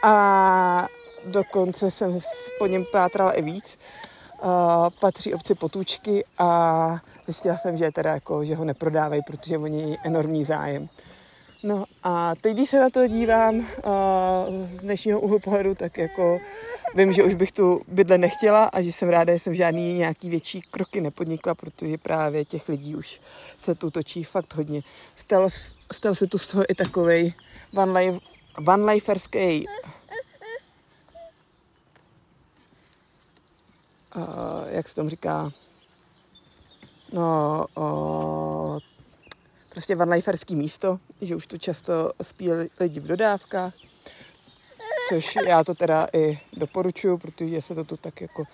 A 0.03 0.89
dokonce 1.27 1.91
jsem 1.91 2.19
po 2.59 2.67
něm 2.67 2.85
pátrala 2.93 3.33
i 3.33 3.43
víc. 3.43 3.79
Uh, 4.45 4.91
patří 5.01 5.35
obci 5.35 5.55
Potůčky 5.55 6.25
a 6.39 7.01
zjistila 7.25 7.57
jsem, 7.57 7.77
že, 7.77 7.91
teda 7.93 8.15
jako, 8.15 8.45
že 8.45 8.55
ho 8.55 8.65
neprodávají, 8.65 9.23
protože 9.27 9.59
oni 9.59 9.99
enormní 10.05 10.45
zájem. 10.45 10.89
No 11.63 11.85
a 12.03 12.35
teď, 12.35 12.55
když 12.55 12.69
se 12.69 12.81
na 12.81 12.91
to 12.91 13.07
dívám 13.07 13.67
z 14.65 14.79
dnešního 14.81 15.21
úhlu 15.21 15.39
pohledu, 15.39 15.75
tak 15.75 15.99
jako 15.99 16.39
vím, 16.95 17.13
že 17.13 17.25
už 17.25 17.35
bych 17.35 17.53
tu 17.53 17.81
bydle 17.89 18.19
nechtěla 18.19 18.65
a 18.65 18.83
že 18.83 18.93
jsem 18.93 19.09
ráda, 19.09 19.33
že 19.33 19.39
jsem 19.39 19.55
žádný 19.55 19.93
nějaký 19.93 20.31
větší 20.31 20.61
kroky 20.61 21.01
nepodnikla, 21.01 21.55
protože 21.55 21.99
právě 21.99 22.45
těch 22.45 22.69
lidí 22.69 22.97
už 22.97 23.21
se 23.59 23.75
tu 23.75 23.91
točí 23.91 24.25
fakt 24.25 24.55
hodně. 24.55 24.83
Stal, 25.17 25.49
stal 25.93 26.15
se 26.15 26.27
tu 26.27 26.39
z 26.39 26.47
toho 26.47 26.65
i 26.69 26.75
takovej 26.75 27.33
van, 27.73 27.97
life, 27.97 28.19
liferský 28.93 29.67
uh, 34.17 34.23
jak 34.69 34.89
se 34.89 34.95
tomu 34.95 35.09
říká, 35.09 35.53
no, 37.13 37.65
uh, 37.77 38.79
prostě 39.69 39.97
vanliferský 39.97 40.57
místo, 40.57 40.99
že 41.21 41.37
už 41.37 41.47
to 41.47 41.59
často 41.59 42.13
spí 42.23 42.51
lidi 42.81 43.01
v 43.01 43.07
dodávkách, 43.07 43.75
což 45.09 45.37
já 45.49 45.65
to 45.65 45.75
teda 45.75 46.07
i 46.13 46.39
doporučuju, 46.53 47.19
protože 47.19 47.63
se 47.63 47.75
to 47.75 47.85
tu 47.85 47.97
tak 47.97 48.21
jako 48.21 48.45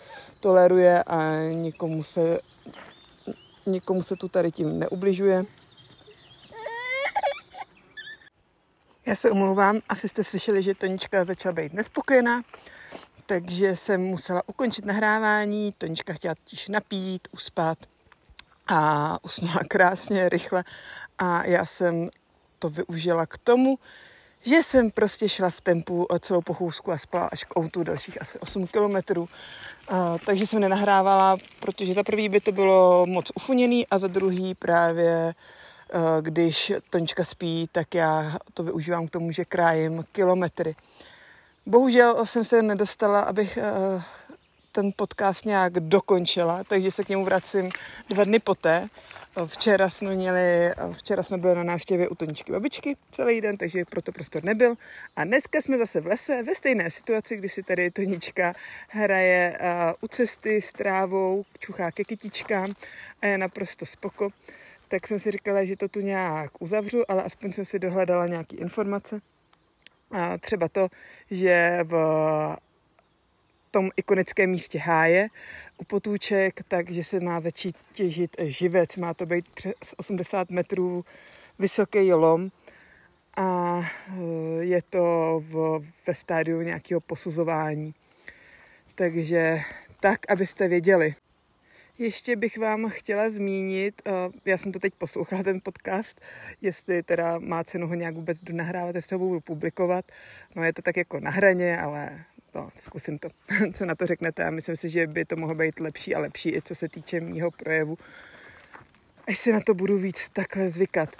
toleruje 0.40 1.02
a 1.02 1.34
nikomu 1.52 2.02
se, 2.02 2.40
nikomu 3.66 4.02
se 4.02 4.16
tu 4.16 4.28
tady 4.28 4.52
tím 4.52 4.78
neubližuje. 4.78 5.44
Já 9.06 9.14
se 9.14 9.30
omlouvám, 9.30 9.80
asi 9.88 10.08
jste 10.08 10.24
slyšeli, 10.24 10.62
že 10.62 10.74
Tonička 10.74 11.24
začala 11.24 11.52
být 11.52 11.72
nespokojená, 11.72 12.42
takže 13.30 13.76
jsem 13.76 14.00
musela 14.00 14.42
ukončit 14.46 14.84
nahrávání. 14.84 15.74
Tonička 15.78 16.12
chtěla 16.12 16.34
totiž 16.34 16.68
napít, 16.68 17.28
uspat 17.30 17.78
a 18.68 19.18
usnula 19.24 19.60
krásně, 19.68 20.28
rychle 20.28 20.64
a 21.18 21.46
já 21.46 21.66
jsem 21.66 22.10
to 22.58 22.70
využila 22.70 23.26
k 23.26 23.38
tomu, 23.38 23.78
že 24.40 24.62
jsem 24.62 24.90
prostě 24.90 25.28
šla 25.28 25.50
v 25.50 25.60
tempu 25.60 26.06
celou 26.20 26.40
pochůzku 26.40 26.92
a 26.92 26.98
spala 26.98 27.28
až 27.32 27.44
k 27.44 27.58
outu 27.58 27.82
dalších 27.82 28.22
asi 28.22 28.38
8 28.38 28.66
kilometrů. 28.66 29.28
takže 30.26 30.46
jsem 30.46 30.60
nenahrávala, 30.60 31.36
protože 31.60 31.94
za 31.94 32.02
prvý 32.02 32.28
by 32.28 32.40
to 32.40 32.52
bylo 32.52 33.06
moc 33.06 33.30
ufuněný 33.34 33.86
a 33.86 33.98
za 33.98 34.06
druhý 34.06 34.54
právě 34.54 35.34
když 36.20 36.72
Tončka 36.90 37.24
spí, 37.24 37.68
tak 37.72 37.94
já 37.94 38.38
to 38.54 38.62
využívám 38.62 39.06
k 39.06 39.10
tomu, 39.10 39.32
že 39.32 39.44
krájím 39.44 40.04
kilometry. 40.12 40.74
Bohužel 41.70 42.26
jsem 42.26 42.44
se 42.44 42.62
nedostala, 42.62 43.20
abych 43.20 43.58
ten 44.72 44.92
podcast 44.96 45.44
nějak 45.44 45.72
dokončila, 45.72 46.64
takže 46.64 46.90
se 46.90 47.04
k 47.04 47.08
němu 47.08 47.24
vracím 47.24 47.70
dva 48.08 48.24
dny 48.24 48.38
poté. 48.38 48.88
Včera 49.46 49.90
jsme 49.90 50.16
měli, 50.16 50.72
včera 50.92 51.22
jsme 51.22 51.38
byli 51.38 51.54
na 51.54 51.62
návštěvě 51.62 52.08
u 52.08 52.14
Toničky 52.14 52.52
babičky 52.52 52.96
celý 53.10 53.40
den, 53.40 53.56
takže 53.56 53.84
proto 53.84 54.12
prostor 54.12 54.44
nebyl. 54.44 54.74
A 55.16 55.24
dneska 55.24 55.60
jsme 55.60 55.78
zase 55.78 56.00
v 56.00 56.06
lese 56.06 56.42
ve 56.42 56.54
stejné 56.54 56.90
situaci, 56.90 57.36
kdy 57.36 57.48
si 57.48 57.62
tady 57.62 57.90
Tonička 57.90 58.52
hraje 58.88 59.58
u 60.00 60.08
cesty 60.08 60.60
s 60.60 60.72
trávou, 60.72 61.44
čuchá 61.58 61.90
ke 61.90 62.04
kytičkám 62.04 62.72
a 63.22 63.26
je 63.26 63.38
naprosto 63.38 63.86
spoko. 63.86 64.30
Tak 64.88 65.06
jsem 65.06 65.18
si 65.18 65.30
říkala, 65.30 65.64
že 65.64 65.76
to 65.76 65.88
tu 65.88 66.00
nějak 66.00 66.50
uzavřu, 66.58 67.10
ale 67.10 67.22
aspoň 67.22 67.52
jsem 67.52 67.64
si 67.64 67.78
dohledala 67.78 68.26
nějaké 68.26 68.56
informace. 68.56 69.20
A 70.10 70.38
třeba 70.38 70.68
to, 70.68 70.88
že 71.30 71.78
v 71.82 71.94
tom 73.70 73.90
ikonickém 73.96 74.50
místě 74.50 74.78
háje 74.78 75.28
u 75.78 75.84
potůček, 75.84 76.60
takže 76.68 77.04
se 77.04 77.20
má 77.20 77.40
začít 77.40 77.76
těžit 77.92 78.36
živec. 78.40 78.96
Má 78.96 79.14
to 79.14 79.26
být 79.26 79.48
přes 79.48 79.74
80 79.96 80.50
metrů 80.50 81.04
vysoký 81.58 82.12
lom 82.12 82.50
a 83.36 83.80
eh, 83.80 84.64
je 84.64 84.82
to 84.82 85.36
v, 85.44 85.80
ve 86.06 86.14
stádiu 86.14 86.60
nějakého 86.60 87.00
posuzování. 87.00 87.94
Takže 88.94 89.60
tak, 90.00 90.30
abyste 90.30 90.68
věděli. 90.68 91.14
Ještě 92.00 92.36
bych 92.36 92.58
vám 92.58 92.88
chtěla 92.88 93.30
zmínit, 93.30 94.02
eh, 94.06 94.10
já 94.44 94.58
jsem 94.58 94.72
to 94.72 94.78
teď 94.78 94.94
poslouchala, 94.94 95.42
ten 95.42 95.60
podcast, 95.62 96.20
jestli 96.60 97.02
teda 97.02 97.38
má 97.38 97.64
cenu 97.64 97.86
ho 97.86 97.94
nějak 97.94 98.14
vůbec 98.14 98.38
nahrávat, 98.52 98.94
jestli 98.94 99.14
ho 99.14 99.18
budu 99.18 99.40
publikovat. 99.40 100.04
No 100.54 100.64
je 100.64 100.72
to 100.72 100.82
tak 100.82 100.96
jako 100.96 101.20
na 101.20 101.30
hraně, 101.30 101.78
ale 101.78 102.24
no, 102.54 102.70
zkusím 102.76 103.18
to, 103.18 103.28
co 103.72 103.86
na 103.86 103.94
to 103.94 104.06
řeknete 104.06 104.44
a 104.44 104.50
myslím 104.50 104.76
si, 104.76 104.88
že 104.88 105.06
by 105.06 105.24
to 105.24 105.36
mohlo 105.36 105.54
být 105.54 105.80
lepší 105.80 106.14
a 106.14 106.20
lepší 106.20 106.56
i 106.56 106.62
co 106.62 106.74
se 106.74 106.88
týče 106.88 107.20
mýho 107.20 107.50
projevu, 107.50 107.98
až 109.26 109.38
si 109.38 109.52
na 109.52 109.60
to 109.60 109.74
budu 109.74 109.98
víc 109.98 110.28
takhle 110.28 110.70
zvykat. 110.70 111.16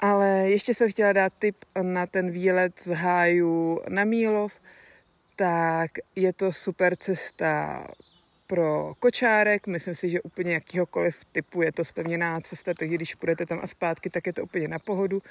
Ale 0.00 0.28
ještě 0.28 0.74
jsem 0.74 0.90
chtěla 0.90 1.12
dát 1.12 1.32
tip 1.38 1.56
na 1.82 2.06
ten 2.06 2.30
výlet 2.30 2.80
z 2.80 2.94
háju 2.94 3.80
na 3.88 4.04
Mílov, 4.04 4.52
tak 5.36 5.90
je 6.16 6.32
to 6.32 6.52
super 6.52 6.96
cesta 6.96 7.86
pro 8.46 8.94
kočárek, 8.98 9.66
myslím 9.66 9.94
si, 9.94 10.10
že 10.10 10.22
úplně 10.22 10.52
jakýhokoliv 10.52 11.24
typu 11.32 11.62
je 11.62 11.72
to 11.72 11.84
spevněná 11.84 12.40
cesta, 12.40 12.74
takže 12.74 12.94
když 12.94 13.14
půjdete 13.14 13.46
tam 13.46 13.60
a 13.62 13.66
zpátky, 13.66 14.10
tak 14.10 14.26
je 14.26 14.32
to 14.32 14.42
úplně 14.42 14.68
na 14.68 14.78
pohodu. 14.78 15.22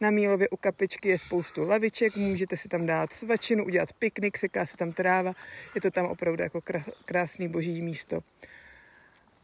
Na 0.00 0.10
Mílově 0.10 0.48
u 0.48 0.56
kapičky 0.56 1.08
je 1.08 1.18
spoustu 1.18 1.68
laviček, 1.68 2.16
můžete 2.16 2.56
si 2.56 2.68
tam 2.68 2.86
dát 2.86 3.12
svačinu, 3.12 3.64
udělat 3.64 3.92
piknik, 3.92 4.38
seká 4.38 4.66
se 4.66 4.76
tam 4.76 4.92
tráva, 4.92 5.32
je 5.74 5.80
to 5.80 5.90
tam 5.90 6.06
opravdu 6.06 6.42
jako 6.42 6.60
krásný 7.04 7.48
boží 7.48 7.82
místo. 7.82 8.20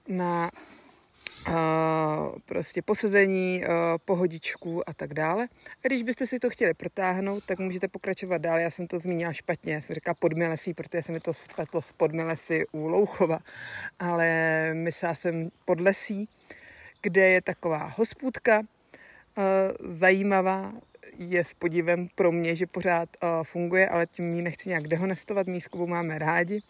Na 0.09 0.51
prostě 2.47 2.83
posezení, 2.83 3.65
pohodičku 4.05 4.89
a 4.89 4.95
tak 4.95 5.15
dále. 5.15 5.49
A 5.85 5.89
když 5.89 6.03
byste 6.03 6.27
si 6.27 6.39
to 6.39 6.51
chtěli 6.51 6.75
protáhnout, 6.75 7.45
tak 7.45 7.59
můžete 7.59 7.89
pokračovat 7.89 8.39
dál. 8.39 8.59
Já 8.59 8.71
jsem 8.71 8.87
to 8.87 8.99
zmínila 8.99 9.33
špatně, 9.33 9.75
já 9.75 9.81
jsem 9.81 9.95
říkala 9.95 10.15
podmilesí, 10.15 10.75
protože 10.75 11.03
se 11.03 11.13
mi 11.13 11.21
to 11.21 11.35
spletlo 11.35 11.83
s 11.83 11.93
podmilesy 11.93 12.67
u 12.73 12.89
Louchova, 12.89 13.39
ale 13.99 14.71
myslela 14.75 15.15
jsem 15.15 15.51
podlesí, 15.65 16.29
kde 17.03 17.29
je 17.29 17.43
taková 17.43 17.95
hospůdka 17.97 18.63
zajímavá, 19.81 20.73
je 21.19 21.45
s 21.45 21.55
podívem 21.55 22.09
pro 22.15 22.33
mě, 22.33 22.57
že 22.57 22.67
pořád 22.67 23.09
funguje, 23.43 23.89
ale 23.89 24.07
tím 24.07 24.35
ji 24.35 24.43
nechci 24.43 24.69
nějak 24.69 24.89
dehonestovat, 24.89 25.47
mískovou 25.47 25.87
máme 25.87 26.19
rádi. 26.19 26.61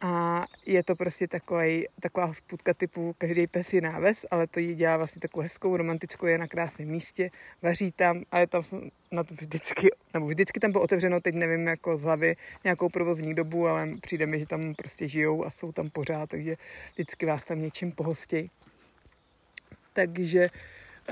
A 0.00 0.44
je 0.66 0.82
to 0.82 0.96
prostě 0.96 1.28
takový, 1.28 1.86
taková 2.00 2.26
hospůdka 2.26 2.74
typu 2.74 3.14
každý 3.18 3.46
pes 3.46 3.72
je 3.72 3.80
náves, 3.80 4.26
ale 4.30 4.46
to 4.46 4.60
jí 4.60 4.74
dělá 4.74 4.96
vlastně 4.96 5.20
takovou 5.20 5.42
hezkou, 5.42 5.76
romantickou, 5.76 6.26
je 6.26 6.38
na 6.38 6.46
krásném 6.46 6.88
místě, 6.88 7.30
vaří 7.62 7.92
tam 7.92 8.22
a 8.30 8.38
je 8.38 8.46
tam 8.46 8.62
na 9.12 9.24
to 9.24 9.34
vždycky, 9.34 9.88
nebo 10.14 10.26
vždycky 10.26 10.60
tam 10.60 10.72
bylo 10.72 10.84
otevřeno, 10.84 11.20
teď 11.20 11.34
nevím 11.34 11.66
jako 11.66 11.96
z 11.96 12.02
hlavy 12.02 12.36
nějakou 12.64 12.88
provozní 12.88 13.34
dobu, 13.34 13.66
ale 13.66 13.88
přijde 14.00 14.26
mi, 14.26 14.38
že 14.38 14.46
tam 14.46 14.74
prostě 14.74 15.08
žijou 15.08 15.44
a 15.44 15.50
jsou 15.50 15.72
tam 15.72 15.90
pořád, 15.90 16.30
takže 16.30 16.56
vždycky 16.92 17.26
vás 17.26 17.44
tam 17.44 17.62
něčím 17.62 17.92
pohostějí. 17.92 18.50
Takže 19.92 20.50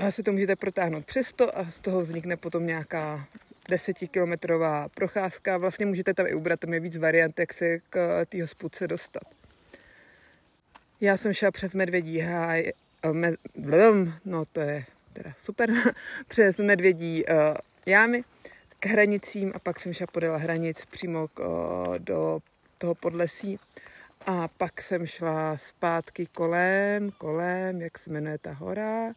si 0.09 0.23
to 0.23 0.31
můžete 0.31 0.55
protáhnout 0.55 1.05
přesto 1.05 1.57
a 1.57 1.71
z 1.71 1.79
toho 1.79 2.01
vznikne 2.01 2.37
potom 2.37 2.67
nějaká 2.67 3.27
desetikilometrová 3.69 4.89
procházka. 4.89 5.57
Vlastně 5.57 5.85
můžete 5.85 6.13
tam 6.13 6.25
i 6.27 6.33
ubrat, 6.33 6.59
tam 6.59 6.73
je 6.73 6.79
víc 6.79 6.97
variant, 6.97 7.39
jak 7.39 7.53
se 7.53 7.79
k 7.89 8.25
té 8.25 8.41
hospůdce 8.41 8.87
dostat. 8.87 9.23
Já 11.01 11.17
jsem 11.17 11.33
šla 11.33 11.51
přes 11.51 11.73
Medvědí 11.73 12.19
háj, 12.19 12.71
eh, 13.03 13.13
med, 13.13 13.35
no 14.25 14.45
to 14.45 14.59
je 14.61 14.85
teda 15.13 15.33
super, 15.39 15.69
přes 16.27 16.57
Medvědí 16.57 17.25
uh, 17.25 17.35
jámy 17.85 18.23
k 18.79 18.85
hranicím 18.85 19.51
a 19.55 19.59
pak 19.59 19.79
jsem 19.79 19.93
šla 19.93 20.07
podél 20.07 20.37
hranic 20.37 20.85
přímo 20.85 21.27
k, 21.27 21.39
uh, 21.39 21.97
do 21.97 22.39
toho 22.77 22.95
podlesí 22.95 23.59
a 24.25 24.47
pak 24.47 24.81
jsem 24.81 25.05
šla 25.05 25.57
zpátky 25.57 26.25
kolem, 26.25 27.11
kolem, 27.11 27.81
jak 27.81 27.97
se 27.99 28.09
jmenuje 28.09 28.37
ta 28.37 28.51
hora, 28.51 29.13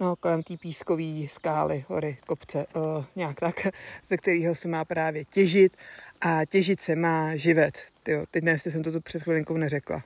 no, 0.00 0.16
kolem 0.16 0.42
té 0.42 0.56
pískové 0.56 1.28
skály, 1.28 1.84
hory, 1.88 2.18
kopce, 2.26 2.66
o, 2.74 3.04
nějak 3.16 3.40
tak, 3.40 3.66
ze 4.08 4.16
kterého 4.16 4.54
se 4.54 4.68
má 4.68 4.84
právě 4.84 5.24
těžit 5.24 5.76
a 6.20 6.44
těžit 6.44 6.80
se 6.80 6.96
má 6.96 7.36
živec. 7.36 7.86
Tyjo, 8.02 8.24
teď 8.30 8.44
ne, 8.44 8.58
jsem 8.58 8.82
to 8.82 8.92
tu 8.92 9.00
před 9.00 9.22
chvilinkou 9.22 9.56
neřekla. 9.56 10.04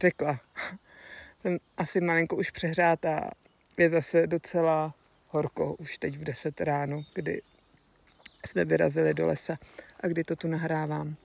Řekla. 0.00 0.40
jsem 1.38 1.58
asi 1.76 2.00
malinko 2.00 2.36
už 2.36 2.50
přehrátá. 2.50 3.30
Je 3.76 3.90
zase 3.90 4.26
docela 4.26 4.94
horko, 5.28 5.74
už 5.74 5.98
teď 5.98 6.16
v 6.18 6.24
10 6.24 6.60
ráno, 6.60 7.02
kdy 7.14 7.42
jsme 8.46 8.64
vyrazili 8.64 9.14
do 9.14 9.26
lesa 9.26 9.56
a 10.00 10.06
kdy 10.06 10.24
to 10.24 10.36
tu 10.36 10.48
nahrávám. 10.48 11.16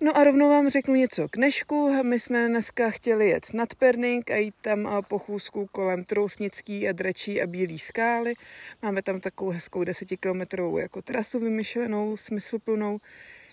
No 0.00 0.16
a 0.16 0.24
rovnou 0.24 0.48
vám 0.48 0.68
řeknu 0.68 0.94
něco 0.94 1.28
k 1.28 1.36
Nešku. 1.36 2.02
My 2.02 2.20
jsme 2.20 2.48
dneska 2.48 2.90
chtěli 2.90 3.28
jet 3.28 3.54
nad 3.54 3.74
Perning 3.74 4.30
a 4.30 4.36
jít 4.36 4.54
tam 4.60 5.02
po 5.08 5.18
chůzku 5.18 5.66
kolem 5.72 6.04
Trousnický 6.04 6.88
a 6.88 6.92
Drečí 6.92 7.42
a 7.42 7.46
Bílý 7.46 7.78
skály. 7.78 8.34
Máme 8.82 9.02
tam 9.02 9.20
takovou 9.20 9.50
hezkou 9.50 9.84
desetikilometrovou 9.84 10.78
jako 10.78 11.02
trasu 11.02 11.40
vymyšlenou, 11.40 12.16
smysluplnou, 12.16 12.98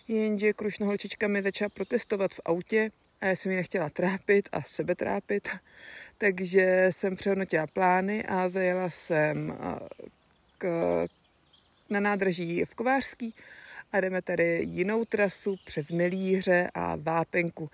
jenže 0.07 0.53
krušno 0.53 0.85
holčička 0.85 1.27
mi 1.27 1.41
začala 1.41 1.69
protestovat 1.69 2.31
v 2.31 2.39
autě 2.45 2.91
a 3.21 3.25
já 3.25 3.35
jsem 3.35 3.51
ji 3.51 3.57
nechtěla 3.57 3.89
trápit 3.89 4.49
a 4.51 4.61
sebe 4.61 4.95
trápit, 4.95 5.49
takže 6.17 6.87
jsem 6.89 7.15
přehodnotila 7.15 7.67
plány 7.67 8.25
a 8.25 8.49
zajela 8.49 8.89
jsem 8.89 9.57
k, 10.57 10.67
na 11.89 11.99
nádraží 11.99 12.65
v 12.65 12.75
Kovářský 12.75 13.33
a 13.93 13.99
jdeme 13.99 14.21
tady 14.21 14.65
jinou 14.69 15.05
trasu 15.05 15.55
přes 15.65 15.91
Milíře 15.91 16.69
a 16.73 16.95
Vápenku. 16.95 17.69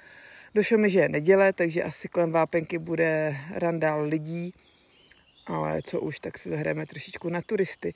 Došlo 0.55 0.77
mi, 0.77 0.89
že 0.89 0.99
je 0.99 1.09
neděle, 1.09 1.53
takže 1.53 1.83
asi 1.83 2.07
kolem 2.07 2.31
Vápenky 2.31 2.77
bude 2.77 3.37
randál 3.51 4.01
lidí, 4.01 4.53
ale 5.45 5.81
co 5.81 6.01
už, 6.01 6.19
tak 6.19 6.37
si 6.37 6.49
zahrajeme 6.49 6.85
trošičku 6.85 7.29
na 7.29 7.41
turisty. 7.41 7.93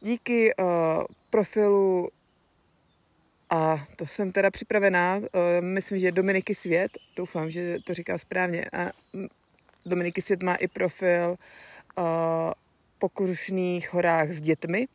Díky 0.00 0.54
uh, 0.54 0.66
profilu 1.30 2.08
a 3.50 3.86
to 3.96 4.06
jsem 4.06 4.32
teda 4.32 4.50
připravená, 4.50 5.16
uh, 5.16 5.24
myslím, 5.60 5.98
že 5.98 6.12
Dominiky 6.12 6.54
Svět, 6.54 6.90
doufám, 7.16 7.50
že 7.50 7.78
to 7.86 7.94
říká 7.94 8.18
správně, 8.18 8.64
a 8.72 8.90
Dominiky 9.86 10.22
Svět 10.22 10.42
má 10.42 10.54
i 10.54 10.68
profil 10.68 11.30
uh, 11.30 12.04
po 12.98 13.08
Krušných 13.08 13.92
horách 13.92 14.30
s 14.30 14.40
dětmi, 14.40 14.88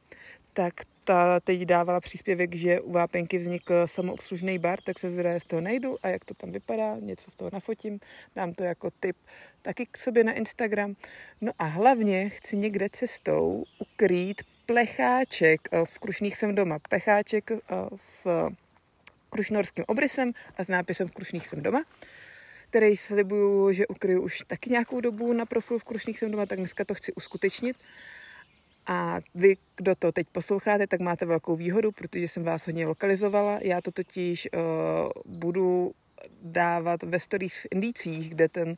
tak 0.54 0.74
ta 1.06 1.40
teď 1.40 1.62
dávala 1.62 2.00
příspěvek, 2.00 2.56
že 2.56 2.82
u 2.82 2.92
Vápenky 2.92 3.38
vznikl 3.38 3.88
samoobslužný 3.88 4.60
bar, 4.60 4.82
tak 4.82 5.00
se 5.00 5.12
zde 5.12 5.40
z 5.40 5.46
toho 5.46 5.62
najdu 5.62 5.98
a 6.04 6.08
jak 6.08 6.26
to 6.26 6.34
tam 6.34 6.52
vypadá, 6.52 6.96
něco 7.00 7.32
z 7.32 7.36
toho 7.36 7.50
nafotím, 7.54 8.00
dám 8.36 8.54
to 8.54 8.64
jako 8.64 8.92
tip 9.00 9.18
taky 9.62 9.86
k 9.86 9.98
sobě 9.98 10.24
na 10.24 10.34
Instagram. 10.34 10.96
No 11.42 11.52
a 11.60 11.64
hlavně 11.64 12.30
chci 12.30 12.58
někde 12.58 12.90
cestou 12.90 13.64
ukrýt 13.80 14.42
plecháček, 14.66 15.62
eh, 15.72 15.86
v 15.86 16.00
Krušných 16.00 16.38
jsem 16.38 16.56
doma, 16.56 16.80
plecháček 16.90 17.52
eh, 17.52 17.60
s 17.96 18.28
krušnorským 19.30 19.86
obrysem 19.88 20.34
a 20.58 20.64
s 20.64 20.70
nápisem 20.70 21.08
v 21.08 21.12
Krušných 21.12 21.48
jsem 21.48 21.62
doma 21.62 21.84
který 22.70 22.98
slibuju, 22.98 23.72
že 23.74 23.88
ukryju 23.88 24.22
už 24.22 24.44
taky 24.48 24.70
nějakou 24.70 25.02
dobu 25.02 25.34
na 25.34 25.46
profilu 25.46 25.80
v 25.80 25.84
Krušných 25.84 26.20
jsem 26.20 26.32
doma, 26.32 26.46
tak 26.46 26.60
dneska 26.60 26.86
to 26.86 26.96
chci 26.96 27.14
uskutečnit. 27.14 27.78
A 28.88 29.20
vy, 29.36 29.58
kdo 29.76 29.96
to 29.96 30.12
teď 30.12 30.28
posloucháte, 30.32 30.88
tak 30.88 31.00
máte 31.00 31.26
velkou 31.26 31.56
výhodu, 31.56 31.92
protože 31.92 32.28
jsem 32.28 32.44
vás 32.44 32.66
hodně 32.66 32.86
lokalizovala. 32.86 33.60
Já 33.62 33.82
to 33.82 33.92
totiž 33.92 34.50
uh, 34.54 35.34
budu 35.38 35.92
dávat 36.42 37.04
ve 37.04 37.20
stories 37.20 37.58
v 37.58 37.68
indicích, 37.72 38.30
kde 38.30 38.50
ten, 38.50 38.76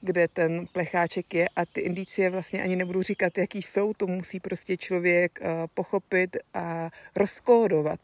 kde 0.00 0.28
ten 0.28 0.66
plecháček 0.72 1.34
je 1.34 1.48
a 1.56 1.66
ty 1.66 1.80
indicie 1.80 2.30
vlastně 2.30 2.62
ani 2.62 2.76
nebudu 2.76 3.02
říkat, 3.02 3.38
jaký 3.38 3.62
jsou, 3.62 3.94
to 3.94 4.06
musí 4.06 4.40
prostě 4.40 4.76
člověk 4.76 5.38
uh, 5.42 5.48
pochopit 5.74 6.36
a 6.54 6.90
rozkódovat. 7.16 8.00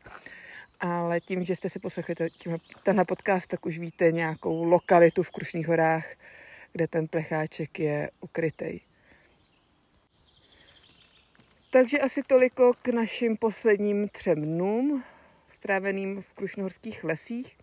Ale 0.80 1.20
tím, 1.20 1.44
že 1.44 1.56
jste 1.56 1.68
si 1.68 1.78
poslechli 1.78 2.14
tenhle 2.82 3.04
podcast, 3.04 3.46
tak 3.46 3.66
už 3.66 3.78
víte 3.78 4.12
nějakou 4.12 4.64
lokalitu 4.64 5.22
v 5.22 5.30
Krušných 5.30 5.68
horách, 5.68 6.06
kde 6.72 6.88
ten 6.88 7.08
plecháček 7.08 7.78
je 7.78 8.10
ukrytej. 8.20 8.80
Takže 11.72 11.98
asi 11.98 12.22
toliko 12.22 12.72
k 12.82 12.88
našim 12.88 13.36
posledním 13.36 14.08
třem 14.08 14.42
dnům, 14.42 15.04
stráveným 15.48 16.22
v 16.22 16.32
Krušnohorských 16.32 17.04
lesích. 17.04 17.58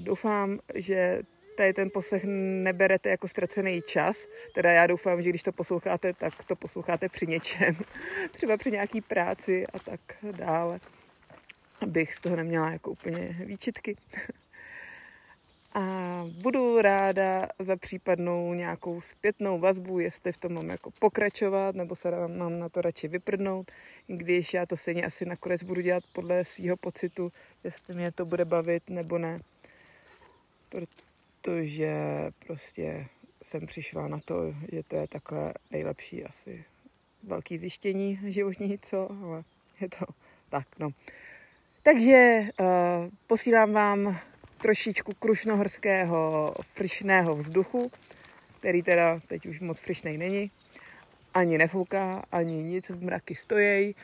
Doufám, 0.00 0.58
že 0.74 1.22
tady 1.56 1.72
ten 1.72 1.90
poslech 1.90 2.22
neberete 2.62 3.10
jako 3.10 3.28
ztracený 3.28 3.82
čas. 3.82 4.26
Teda 4.54 4.72
já 4.72 4.86
doufám, 4.86 5.22
že 5.22 5.30
když 5.30 5.42
to 5.42 5.52
posloucháte, 5.52 6.12
tak 6.12 6.44
to 6.44 6.56
posloucháte 6.56 7.08
při 7.08 7.26
něčem. 7.26 7.76
Třeba 8.30 8.56
při 8.56 8.70
nějaký 8.70 9.00
práci 9.00 9.66
a 9.66 9.78
tak 9.78 10.00
dále. 10.32 10.80
Abych 11.80 12.14
z 12.14 12.20
toho 12.20 12.36
neměla 12.36 12.70
jako 12.70 12.90
úplně 12.90 13.36
výčitky. 13.44 13.96
A 15.74 16.24
budu 16.42 16.80
ráda 16.80 17.48
za 17.58 17.76
případnou 17.76 18.54
nějakou 18.54 19.00
zpětnou 19.00 19.58
vazbu, 19.58 19.98
jestli 19.98 20.32
v 20.32 20.36
tom 20.36 20.52
mám 20.52 20.70
jako 20.70 20.90
pokračovat, 20.90 21.74
nebo 21.74 21.94
se 21.94 22.28
mám 22.28 22.58
na 22.58 22.68
to 22.68 22.80
radši 22.80 23.08
vyprdnout, 23.08 23.72
i 24.08 24.16
když 24.16 24.54
já 24.54 24.66
to 24.66 24.76
stejně 24.76 25.06
asi 25.06 25.24
nakonec 25.24 25.62
budu 25.62 25.80
dělat 25.80 26.04
podle 26.12 26.44
svého 26.44 26.76
pocitu, 26.76 27.32
jestli 27.64 27.94
mě 27.94 28.12
to 28.12 28.24
bude 28.24 28.44
bavit 28.44 28.90
nebo 28.90 29.18
ne. 29.18 29.38
Protože 30.68 31.94
prostě 32.46 33.06
jsem 33.42 33.66
přišla 33.66 34.08
na 34.08 34.20
to, 34.24 34.54
že 34.72 34.82
to 34.82 34.96
je 34.96 35.08
takhle 35.08 35.54
nejlepší 35.70 36.24
asi 36.24 36.64
velký 37.22 37.58
zjištění 37.58 38.20
životní, 38.26 38.78
co, 38.78 39.10
ale 39.24 39.44
je 39.80 39.88
to 39.88 40.04
tak, 40.48 40.66
no. 40.78 40.90
Takže 41.82 42.48
uh, 42.60 42.66
posílám 43.26 43.72
vám 43.72 44.18
trošičku 44.64 45.12
krušnohorského 45.14 46.54
frišného 46.72 47.36
vzduchu, 47.36 47.92
který 48.58 48.82
teda 48.82 49.20
teď 49.26 49.46
už 49.46 49.60
moc 49.60 49.80
frišnej 49.80 50.18
není. 50.18 50.50
Ani 51.34 51.58
nefouká, 51.58 52.24
ani 52.32 52.62
nic, 52.62 52.90
v 52.90 53.02
mraky 53.02 53.34
stojí. 53.34 53.94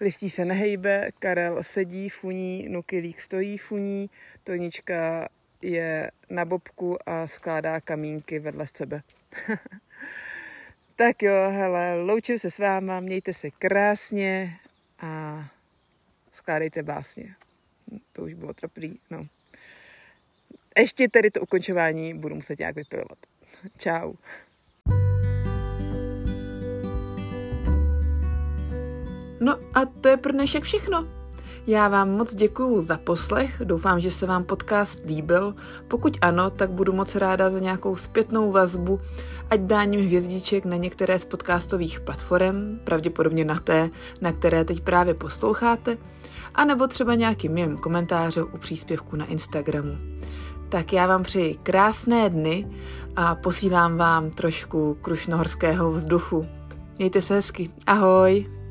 Listí 0.00 0.30
se 0.30 0.44
nehejbe, 0.44 1.10
Karel 1.18 1.62
sedí, 1.62 2.08
funí, 2.08 2.68
Nukilík 2.68 3.20
stojí, 3.20 3.58
funí, 3.58 4.10
Tonička 4.44 5.28
je 5.62 6.10
na 6.30 6.44
bobku 6.44 6.96
a 7.06 7.28
skládá 7.28 7.80
kamínky 7.80 8.38
vedle 8.38 8.66
sebe. 8.66 9.02
tak 10.96 11.22
jo, 11.22 11.34
hele, 11.50 12.02
loučím 12.02 12.38
se 12.38 12.50
s 12.50 12.58
váma, 12.58 13.00
mějte 13.00 13.32
se 13.32 13.50
krásně 13.50 14.56
a 15.00 15.44
skládejte 16.32 16.82
básně. 16.82 17.34
To 18.12 18.22
už 18.22 18.34
bylo 18.34 18.54
trapný, 18.54 18.98
no. 19.10 19.28
Ještě 20.78 21.08
tedy 21.08 21.30
to 21.30 21.40
ukončování 21.40 22.14
budu 22.14 22.34
muset 22.34 22.58
nějak 22.58 22.76
vypilovat. 22.76 23.18
Čau. 23.78 24.12
No 29.40 29.58
a 29.74 29.84
to 30.00 30.08
je 30.08 30.16
pro 30.16 30.32
dnešek 30.32 30.62
všechno. 30.62 31.08
Já 31.66 31.88
vám 31.88 32.10
moc 32.10 32.34
děkuju 32.34 32.80
za 32.80 32.98
poslech, 32.98 33.62
doufám, 33.64 34.00
že 34.00 34.10
se 34.10 34.26
vám 34.26 34.44
podcast 34.44 34.98
líbil. 35.06 35.54
Pokud 35.88 36.16
ano, 36.20 36.50
tak 36.50 36.70
budu 36.70 36.92
moc 36.92 37.14
ráda 37.14 37.50
za 37.50 37.58
nějakou 37.58 37.96
zpětnou 37.96 38.52
vazbu, 38.52 39.00
ať 39.50 39.60
dáním 39.60 40.06
hvězdiček 40.06 40.64
na 40.64 40.76
některé 40.76 41.18
z 41.18 41.24
podcastových 41.24 42.00
platform, 42.00 42.78
pravděpodobně 42.84 43.44
na 43.44 43.60
té, 43.60 43.90
na 44.20 44.32
které 44.32 44.64
teď 44.64 44.80
právě 44.80 45.14
posloucháte, 45.14 45.98
anebo 46.54 46.86
třeba 46.86 47.14
nějakým 47.14 47.52
milým 47.52 47.76
komentářem 47.76 48.46
u 48.54 48.58
příspěvku 48.58 49.16
na 49.16 49.26
Instagramu. 49.26 50.11
Tak 50.72 50.92
já 50.92 51.06
vám 51.06 51.22
přeji 51.22 51.54
krásné 51.62 52.30
dny 52.30 52.68
a 53.16 53.34
posílám 53.34 53.96
vám 53.96 54.30
trošku 54.30 54.96
krušnohorského 55.02 55.92
vzduchu. 55.92 56.46
Mějte 56.98 57.22
se 57.22 57.34
hezky. 57.34 57.70
Ahoj! 57.86 58.61